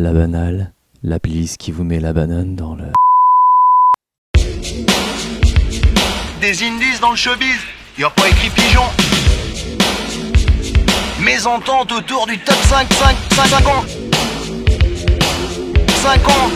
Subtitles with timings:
[0.00, 2.84] la banale, la police qui vous met la banane dans le...
[6.40, 7.58] Des indies dans le showbiz,
[7.98, 8.82] y a pas écrit pigeon.
[11.22, 13.84] Mésentente autour du top 5, 5, 5, 5 ans.
[16.02, 16.50] 5 ans.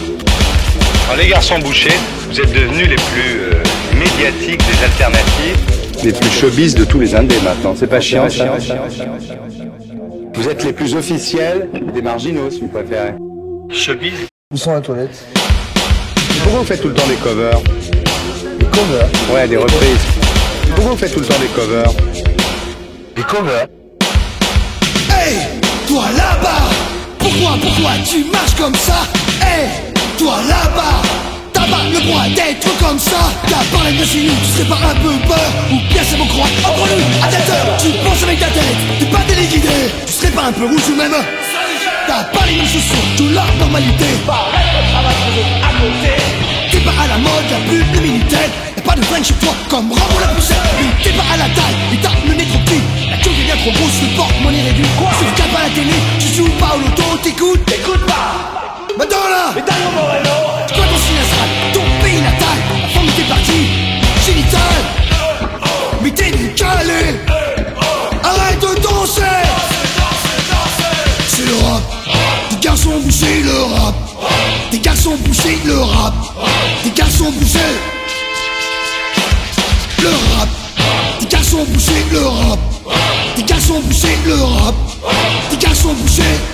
[1.05, 1.99] Alors, les garçons bouchés,
[2.29, 3.63] vous êtes devenus les plus euh,
[3.99, 6.03] médiatiques des alternatives.
[6.03, 8.57] Les plus showbiz de tous les indés maintenant, c'est pas chiant ça
[10.33, 13.15] Vous êtes les plus officiels des marginaux si vous préférez.
[13.75, 14.29] Showbiz.
[14.53, 15.25] Où sont la toilette
[16.43, 17.59] Pourquoi vous faites tout le temps des covers
[18.61, 19.09] Les covers.
[19.33, 20.07] Ouais, des reprises.
[20.75, 21.91] Pourquoi vous faites tout le temps des covers
[23.17, 23.67] Les covers.
[25.11, 25.39] Hey,
[25.89, 26.63] toi là-bas.
[27.19, 29.07] Pourquoi, pourquoi tu marches comme ça?
[29.43, 29.69] Hey,
[30.19, 31.03] toi là-bas.
[31.53, 33.31] T'as pas le droit d'être comme ça.
[33.49, 36.27] T'as parlé de chez nous, tu serais pas un peu peur Ou bien c'est mon
[36.27, 36.47] croix?
[36.65, 39.69] Entre nous, à tête Tu penses avec ta tête, t'es pas téléguidé
[40.07, 41.15] Tu serais pas un peu rouge ou même
[42.07, 44.05] T'as pas les mêmes chaussures, tout la normalité.
[46.71, 49.55] T'es pas à la mode, y'a plus de Minitel Y'a pas de flingue chez toi
[49.69, 50.57] comme Rambo la poussette.
[50.79, 52.83] Mais t'es pas à la taille, et t'as le nez trop petit.
[53.11, 54.87] La queue est bien trop grosse, le porte-monnaie réduit.
[54.99, 58.75] Quoi Tu regardes pas la télé, tu joues pas au loto T'écoutes, t'écoutes pas.
[58.99, 60.37] Madonna Et Dario Morello.
[60.75, 62.59] Quoi ton signe astral, ton pays natal.
[62.83, 63.59] La femme t'es parti,
[64.27, 64.75] génital.
[66.03, 67.34] Mais
[75.45, 76.15] bouchés le rap.
[76.83, 77.59] Des garçons bouchés
[80.01, 80.49] Le rap.
[81.21, 82.59] Des garçons bouchés le rap.
[83.37, 84.75] Des garçons bouchés le rap.
[85.51, 86.54] Des garçons bouchés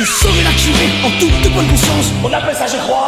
[0.00, 2.99] Je saurai la tuer en toute bonne conscience On appelle ça, je crois.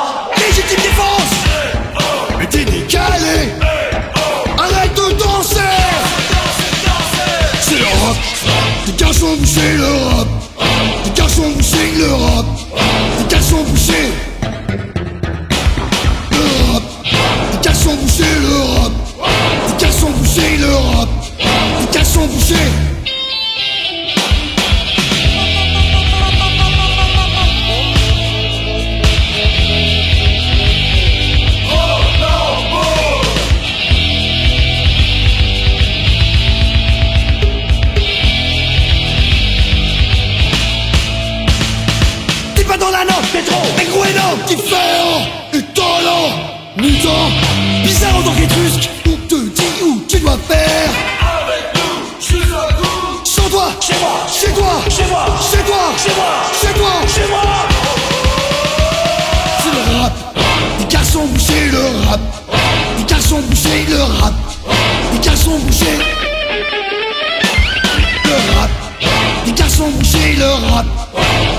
[50.53, 50.91] Faire
[51.39, 53.25] Avec nous, je suis à coup.
[53.25, 56.93] Sans toi, Chez moi, chez toi, chez moi, chez toi, chez moi, chez toi.
[57.15, 57.43] Chez moi.
[59.62, 60.12] C'est le rap.
[60.79, 62.21] Des garçons bouchés, le rap.
[62.99, 64.35] Des garçons bouchés, le rap.
[65.12, 65.99] Des garçons bouchés
[68.25, 68.71] Le rap.
[69.45, 70.87] Des garçons bouchés, le rap.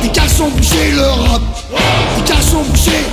[0.02, 1.42] Des garçons bouchés, le rap.
[2.18, 3.06] Des garçons bouchés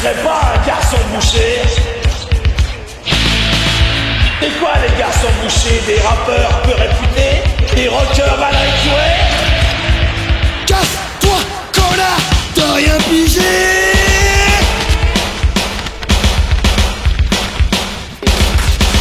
[0.00, 1.60] Tu serais pas un garçon bouché.
[4.40, 7.42] C'est quoi les garçons bouchés Des rappeurs peu réputés
[7.76, 9.20] Des rockers mal récurés
[10.64, 11.36] Casse-toi,
[11.74, 12.18] connard
[12.54, 13.40] T'as rien pigé.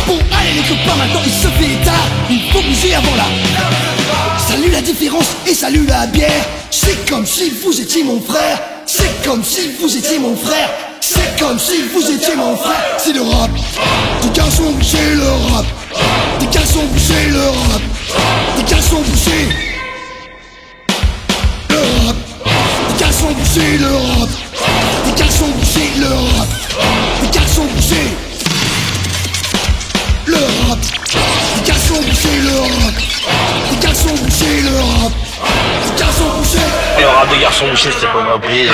[0.05, 2.07] Bon, allez les copains, maintenant il se fait tard.
[2.29, 3.25] Il faut bouger avant là.
[4.37, 6.45] Salut la différence et salut la bière.
[6.71, 8.59] C'est comme si vous étiez mon frère.
[8.85, 13.13] C'est comme si vous étiez mon frère C'est comme si vous étiez mon frère C'est
[13.13, 13.49] le rap
[14.21, 15.65] Des garçons bouchés, le rap
[16.39, 17.81] Des garçons bouchés, le rap
[18.55, 19.47] Des garçons bouchés
[21.69, 22.15] le rap
[22.89, 24.29] Des garçons bouchés, le rap
[25.05, 26.47] Des garçons bouchés, le rap
[27.23, 28.09] Des garçons bouchés
[30.27, 30.79] Le rap
[31.55, 32.93] Des garçons bouchés, le rap
[33.71, 35.13] Des garçons bouchés, le rap
[35.87, 36.59] Des garçons bouchés
[36.99, 38.69] Le rap des garçons bouchés, c'était pas compris.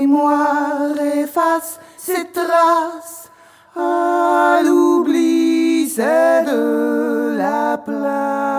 [0.00, 3.30] mémoire efface ses traces.
[3.76, 8.49] À l'oubli, c'est de la place.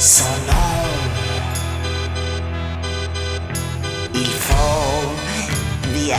[0.00, 0.88] So allent.
[4.14, 5.12] Ils font
[5.92, 6.16] bien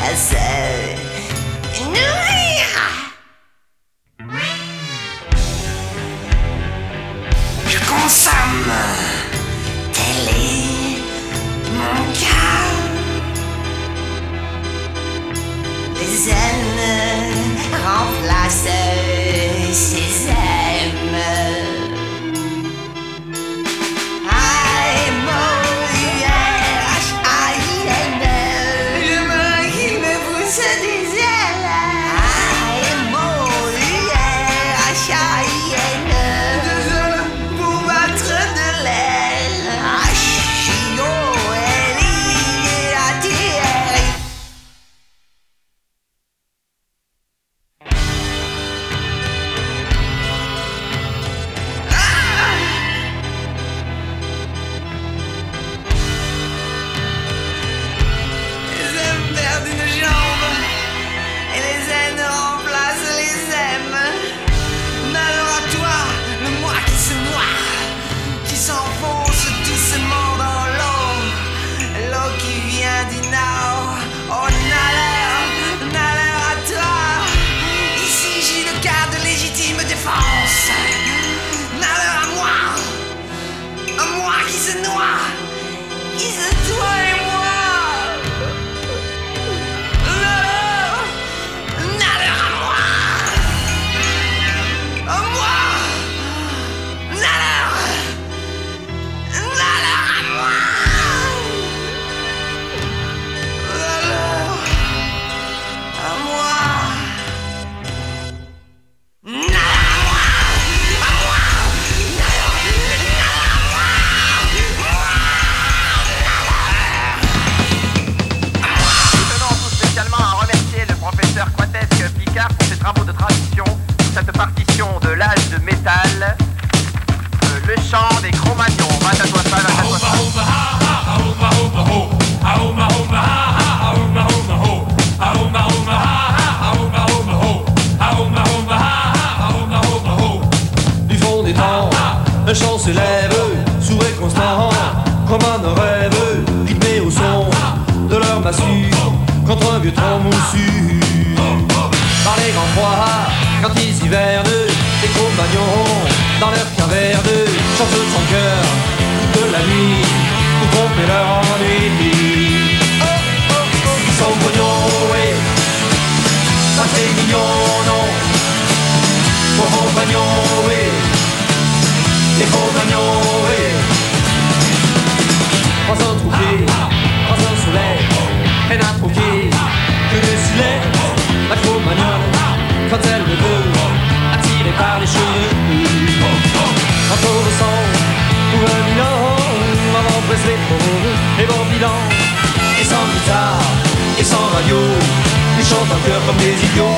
[194.67, 196.97] ils chantent en cœur comme des idiots.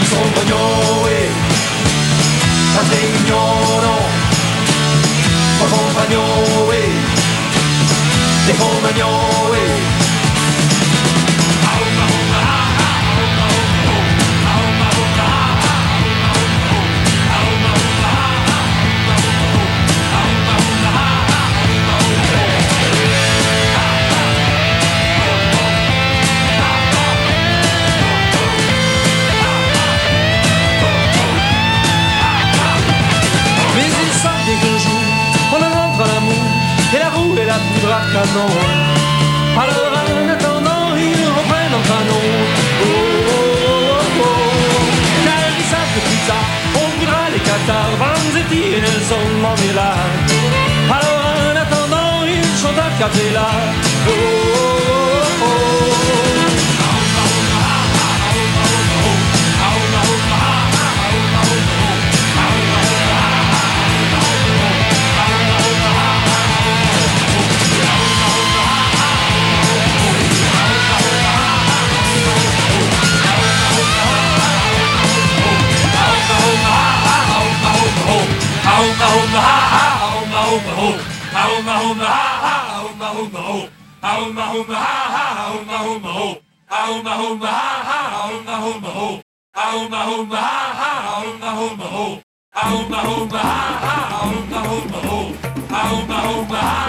[0.00, 1.20] Ils sont mognons, oui,
[2.74, 3.50] ça c'est mignon,
[3.84, 4.00] non.
[5.60, 6.28] Mon compagnon,
[6.68, 6.82] oui.
[8.46, 9.20] Les compagnons,
[9.52, 9.87] oui
[37.78, 38.50] roue est la poudre à canon.
[39.56, 42.24] Alors en attendant, ils reprennent en canon.
[42.80, 44.34] Oh, oh, oh, oh.
[45.24, 49.92] Car ils savent que plus tard, on voudra les cathares, Vanzetti et Nelson Mandela.
[50.90, 53.48] Alors en attendant, ils chantent à capella.
[54.06, 54.97] Oh, oh, oh, oh.
[79.00, 79.48] Oh, my,
[80.02, 80.96] oh,
[96.50, 96.87] my.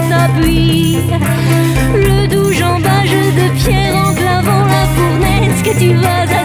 [0.00, 0.98] et sa pluie.
[1.94, 6.44] Le doux jambage de pierre enclavant la fournaise que tu vas à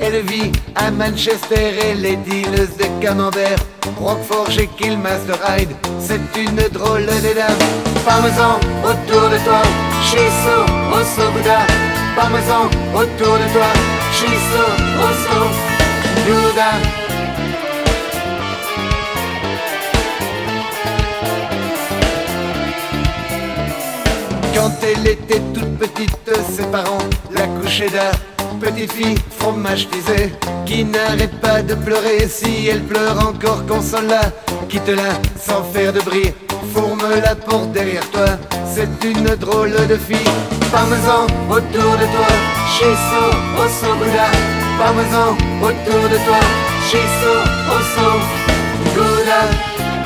[0.00, 3.58] Elle vit à Manchester, elle est dealeuse de camembert.
[4.00, 5.68] Roquefort, Jekyll, Master Hyde,
[6.00, 7.58] c'est une drôle de dame.
[8.06, 9.62] Parmesan autour de toi,
[10.04, 10.62] Shiso,
[10.92, 11.66] Oso Bouddha.
[12.16, 13.70] Parmesan autour de toi,
[14.12, 14.64] Shiso,
[15.08, 15.40] Oso
[16.26, 16.72] Bouddha.
[24.54, 26.98] Quand elle était toute petite, ses parents
[27.30, 28.10] la couchaient d'un
[28.60, 30.32] petite fille fromagetisée
[30.66, 32.28] qui n'arrête pas de pleurer.
[32.28, 34.22] Si elle pleure encore, console-la,
[34.68, 36.32] quitte-la sans faire de bruit.
[36.74, 38.26] Fourme la porte derrière toi,
[38.74, 40.32] c'est une drôle de fille.
[40.70, 42.30] Parmesan autour de toi,
[42.74, 43.24] Shiso,
[43.62, 44.28] Oso Bouddha.
[44.78, 46.40] Parmesan autour de toi,
[46.88, 47.34] Shiso,
[47.76, 48.08] Oso
[48.94, 49.18] Bouddha.
[49.28, 49.97] La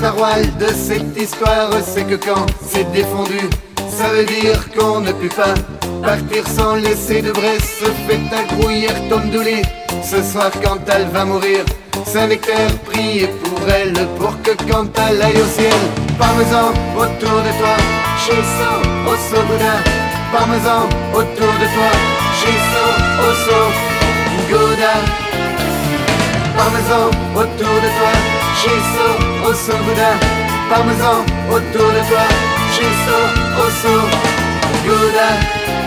[0.00, 3.40] morale de cette histoire, c'est que quand c'est défendu,
[3.88, 5.54] ça veut dire qu'on ne peut pas
[6.02, 7.78] partir sans laisser de Bresse.
[7.80, 9.62] Se fait un grouillère Tom Dooley.
[10.02, 11.64] Ce soir, quand elle va mourir,
[12.04, 15.80] Saint-Nectaire priez pour elle, pour que quand elle aille au ciel,
[16.18, 17.76] parmesan autour de toi,
[18.22, 18.72] Shiso,
[19.06, 19.76] Oso Bouddha.
[20.32, 21.90] Parmesan autour de toi,
[22.38, 22.86] Shiso,
[23.28, 23.60] Oso
[24.50, 24.94] Gouda.
[26.56, 28.12] Parmesan autour de toi,
[28.60, 29.08] Shiso,
[29.46, 30.10] au so Bouddha,
[30.70, 32.24] parmesan autour de toi.
[32.74, 33.18] Shiso,
[33.60, 33.94] au so
[34.84, 35.85] Bouddha.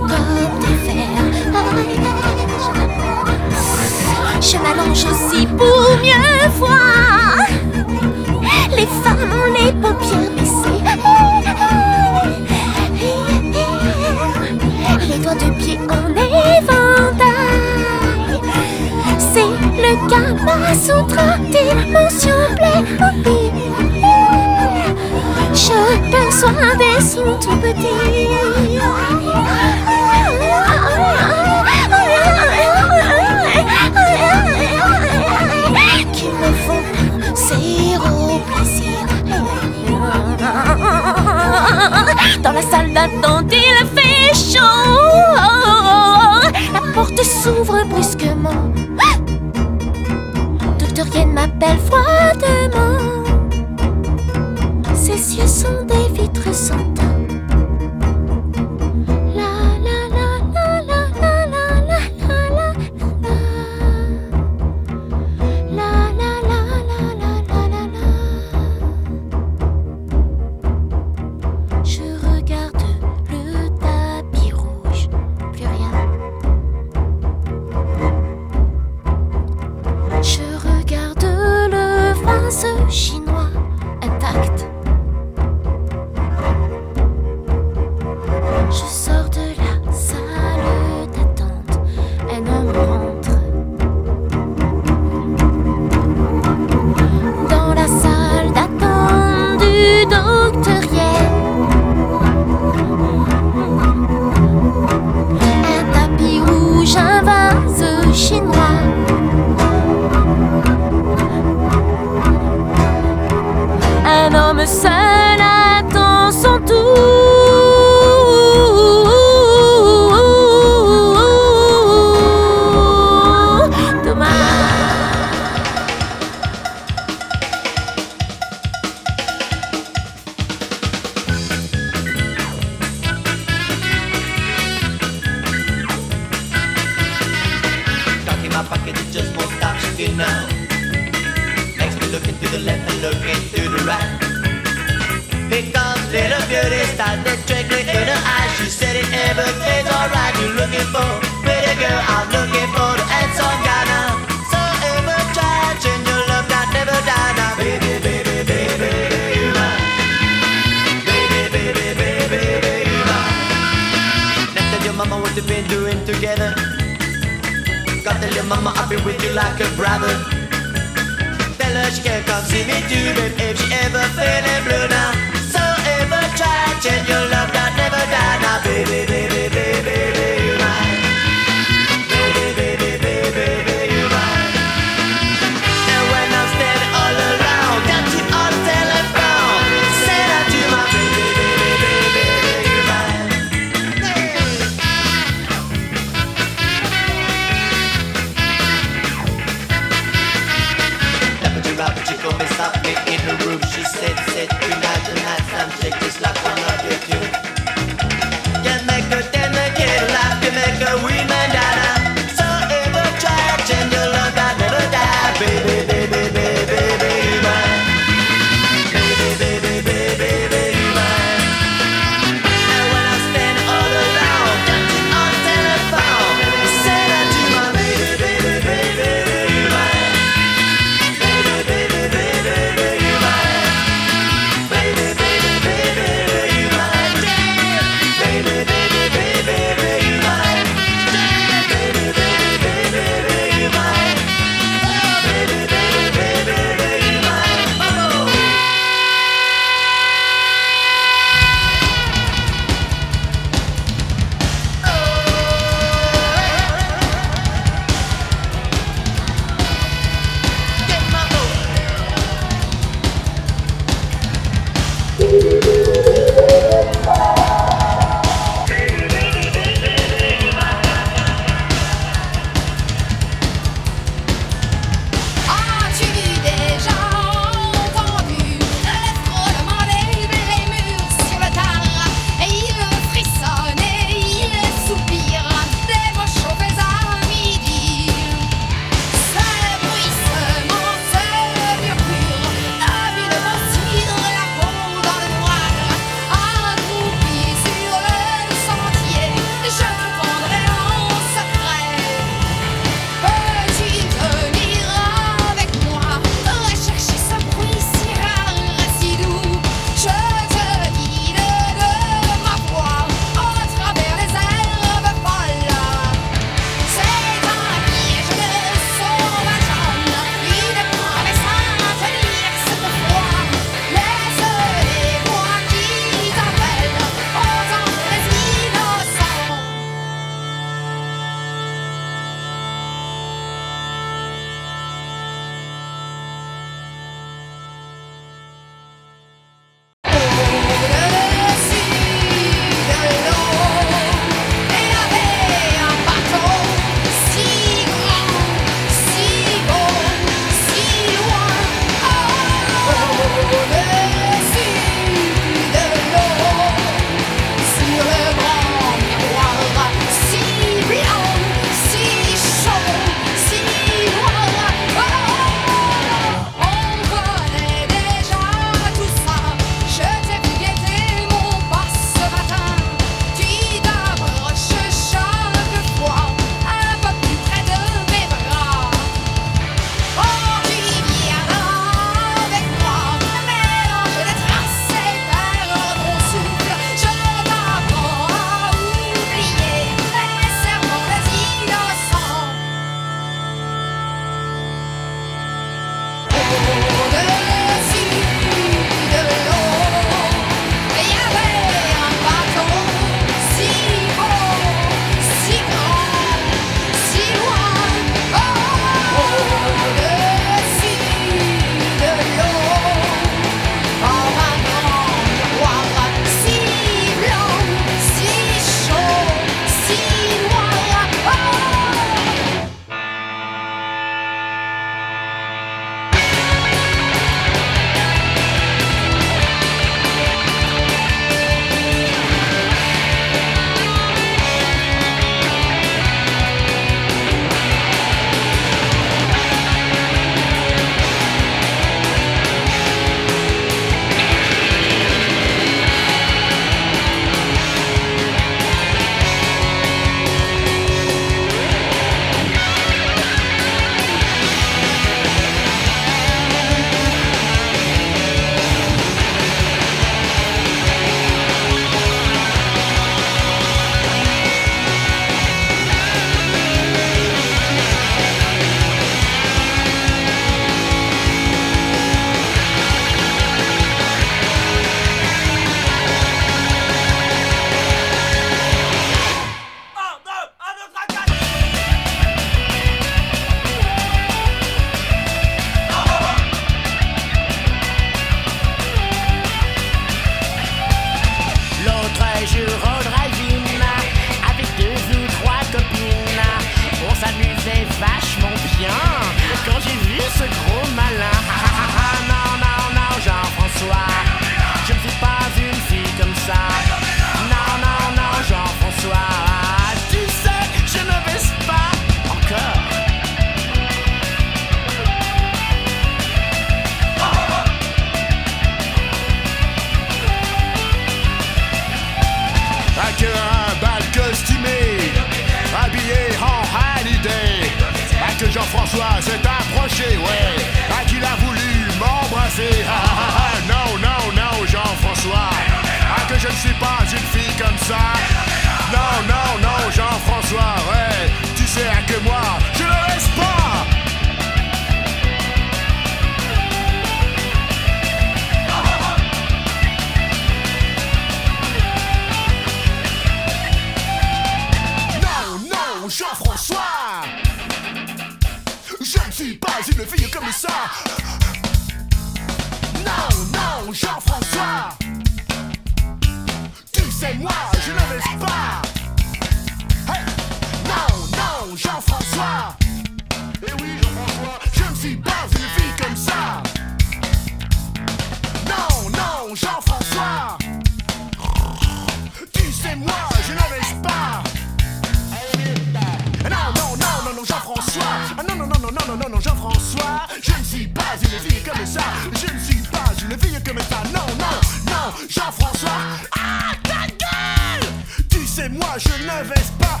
[589.70, 590.26] François.
[590.42, 592.02] Je ne suis pas une fille comme ça.
[592.24, 594.02] Je ne suis pas une fille comme ça.
[594.12, 595.90] Non, non, non, Jean-François.
[596.38, 597.92] Ah, ta gueule
[598.28, 600.00] Tu sais, moi, je ne vais pas.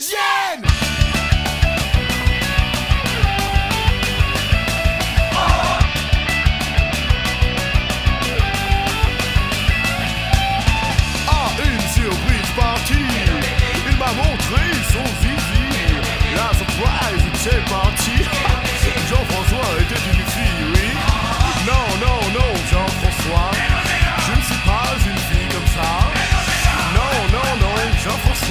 [0.00, 1.03] Yen!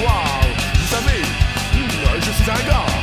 [0.00, 0.08] Wow,
[0.74, 1.22] vous savez,
[1.72, 2.93] hmm, je suis un gars.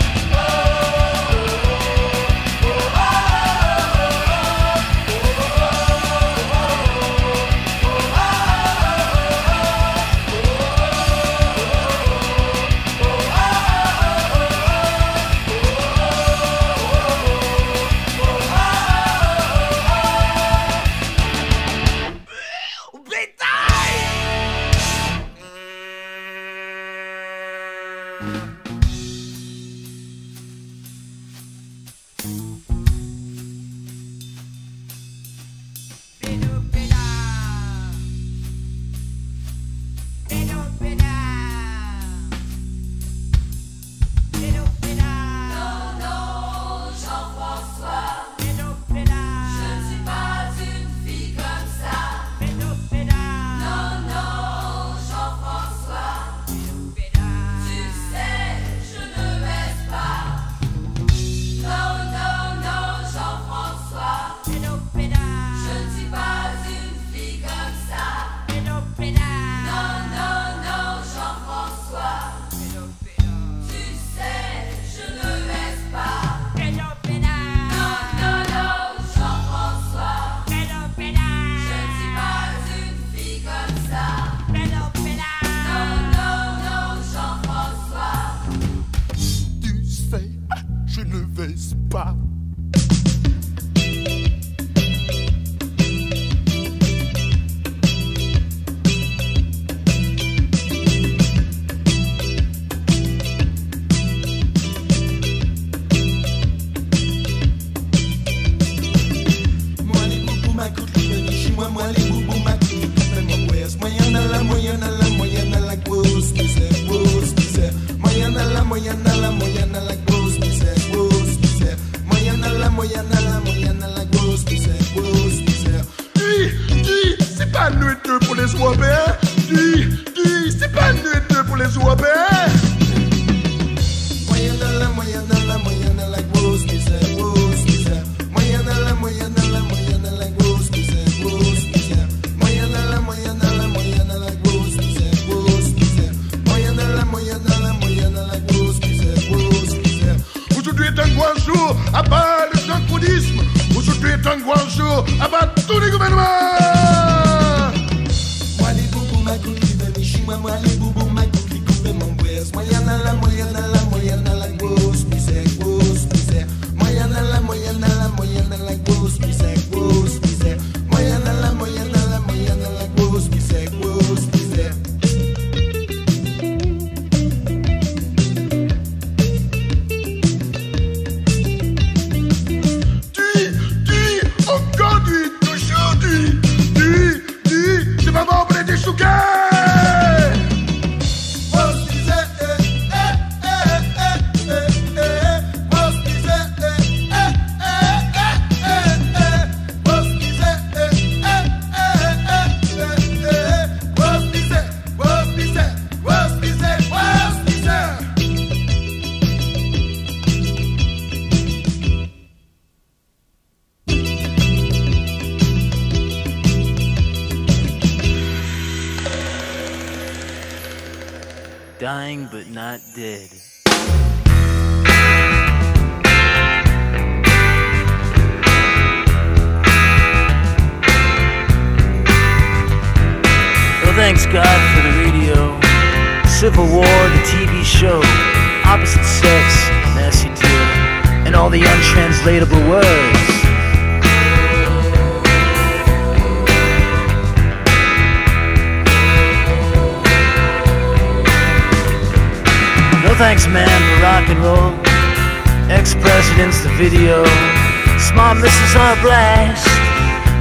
[258.52, 259.64] Misses are a blast.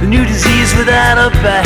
[0.01, 1.63] The new disease without a back.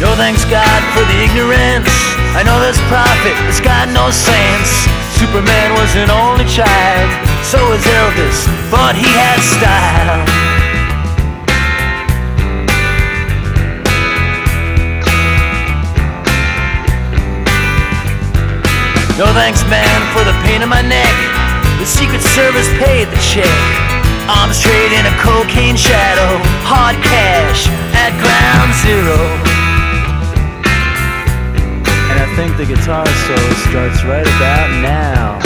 [0.00, 1.92] No thanks God for the ignorance.
[2.32, 4.88] I know there's profit, it's got no sense.
[5.20, 7.08] Superman was an only child,
[7.44, 10.51] so was Elvis, but he had style.
[19.22, 21.14] No thanks, man, for the pain in my neck.
[21.78, 23.46] The Secret Service paid the check.
[24.26, 26.42] Arms trade in a cocaine shadow.
[26.66, 29.22] Hard cash at ground zero.
[32.10, 35.41] And I think the guitar solo starts right about now.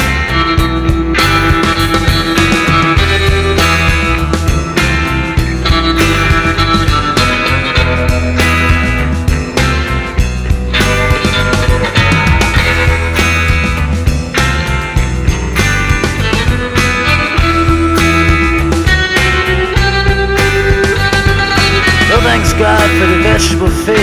[23.36, 23.98] The fate.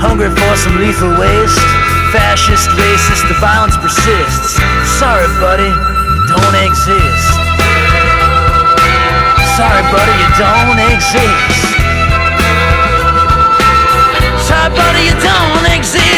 [0.00, 1.60] Hungry for some lethal waste.
[2.10, 4.56] Fascist, racist, the violence persists.
[4.96, 7.36] Sorry, buddy, you don't exist.
[9.60, 11.68] Sorry, buddy, you don't exist.
[14.48, 16.15] Sorry, buddy, you don't exist.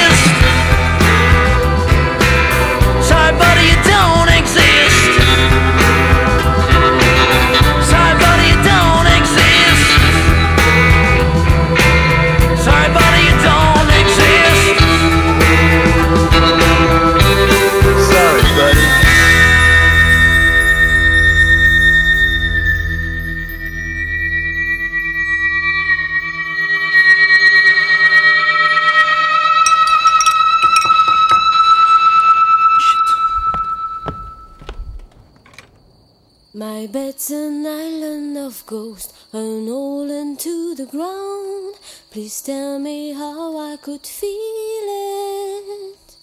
[36.78, 41.74] My bed's an island of ghosts, unholen to the ground.
[42.12, 46.16] Please tell me how I could feel it.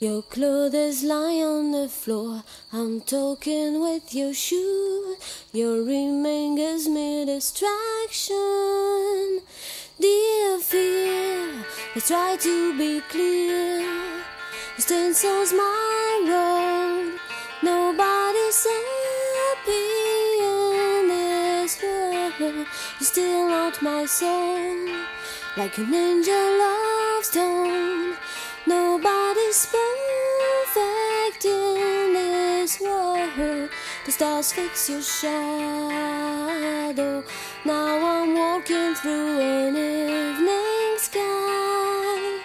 [0.00, 2.42] Your clothes lie on the floor.
[2.72, 5.16] I'm talking with your shoe.
[5.52, 8.32] Your ring gives me distraction.
[10.00, 13.78] Dear fear, let's try to be clear.
[14.74, 17.33] The stencil's my road.
[17.64, 19.88] Nobody's happy
[20.38, 22.34] in this world.
[22.38, 24.86] You still out my soul
[25.56, 28.18] like an angel of stone.
[28.66, 33.70] Nobody's perfect in this world.
[34.04, 35.94] The stars fix your shadow.
[37.64, 42.43] Now I'm walking through an evening sky.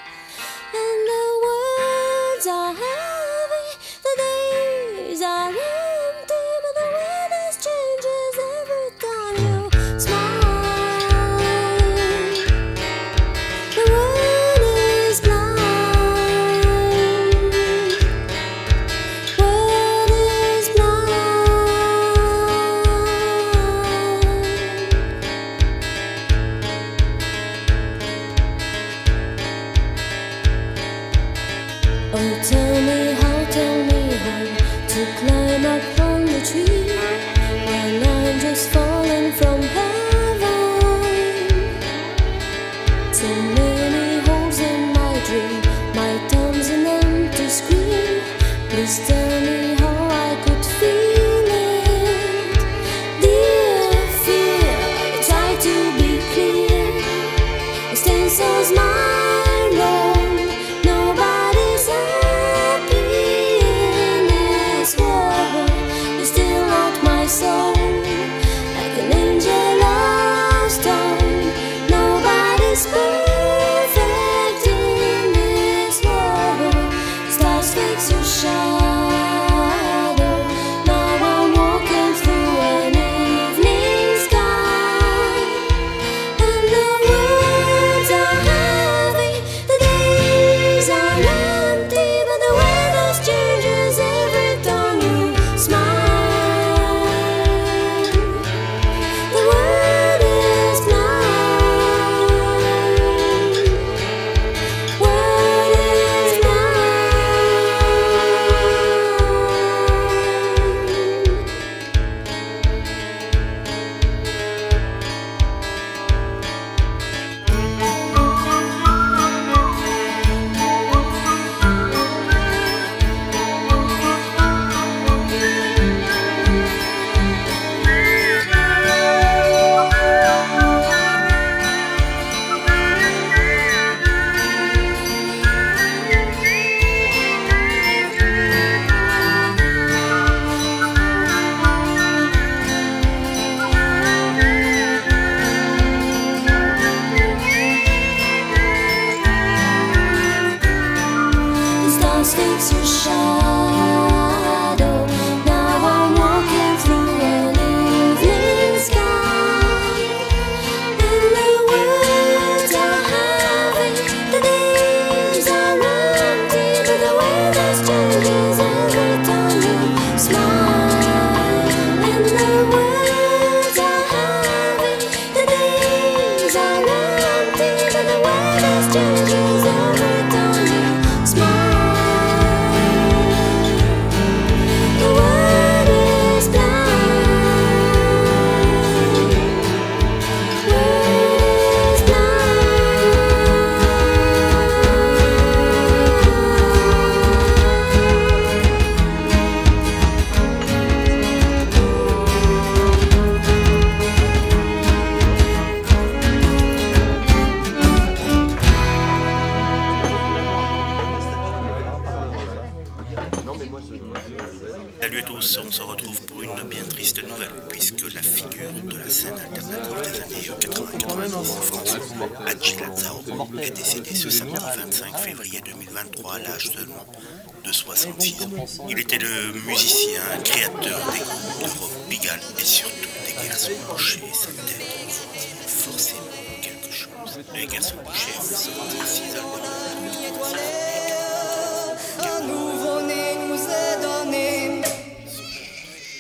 [227.66, 228.48] De 66 ans.
[228.90, 232.96] Il était le musicien, créateur des groupes de rock Pigalle et surtout
[233.26, 234.24] des garçons bouchés.
[234.34, 236.22] Sa tête dit forcément
[236.62, 237.40] quelque chose.
[237.54, 239.60] Les garçons bouchés ont sorti six albums.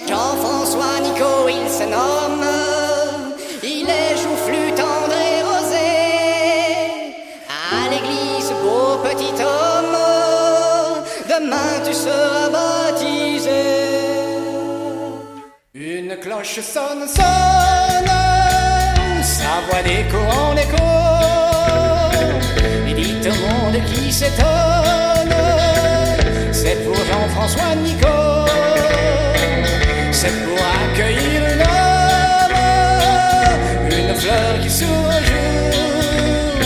[0.09, 2.59] Jean-François Nico, il se nomme.
[16.43, 18.11] Sonne, sonne.
[19.21, 20.77] Sa voix d'écho en écho.
[22.87, 25.35] Et dit au monde qui s'étonne.
[26.51, 28.07] C'est pour Jean-François Nico.
[30.11, 32.55] C'est pour accueillir un homme.
[33.91, 36.61] Une fleur qui s'ouvre un jour.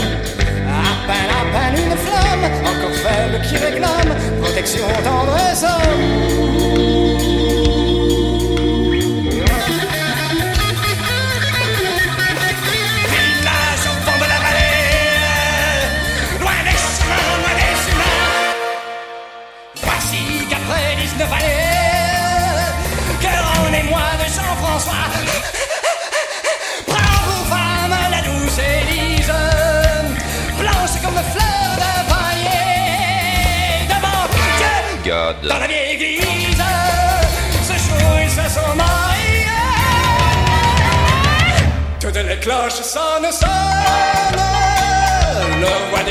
[0.68, 2.46] À peine, à peine une flamme.
[2.64, 4.12] Encore faible qui réclame
[4.42, 5.66] protection, tendresse,
[35.42, 36.64] Dans la vieille église,
[37.64, 38.64] ce jour ils se.
[42.00, 43.50] Toutes les cloches sonnent, sonnent,
[45.60, 46.04] le roi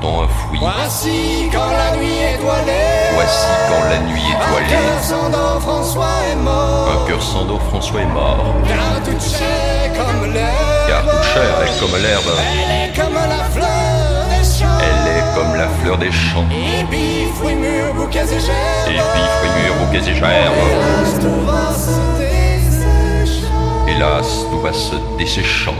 [0.00, 0.60] temps fouillé.
[0.60, 3.12] Voici quand la nuit étoilée.
[3.14, 4.68] Voici quand la nuit Un étoilée.
[4.68, 6.88] cœur sans dents, François est mort.
[6.92, 8.54] Un cœur sans dos, François est mort.
[8.66, 10.88] Car toute chair comme l'herbe.
[10.88, 12.30] Car toute chair est comme l'herbe.
[12.38, 14.78] Elle est comme la fleur des champs.
[14.80, 16.44] Elle est comme la fleur des champs.
[16.80, 18.88] Épis, fruits mûrs, bouquets et gerbes.
[18.88, 20.52] Et puis fruits mûrs, bouquets et gerbes.
[20.66, 23.88] Hélas, tout va se desséchant.
[23.88, 25.74] Hélas, tout va se desséchant.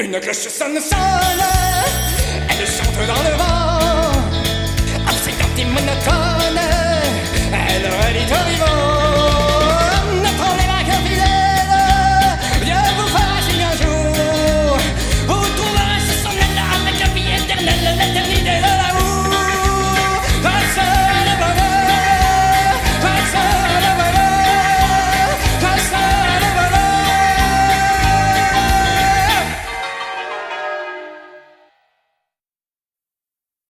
[0.00, 0.98] Une cloche sonne, sonne.
[3.06, 4.12] Dans le vent.
[5.08, 6.60] Obsédante et monotone.
[7.52, 8.67] Elle redit au vivant.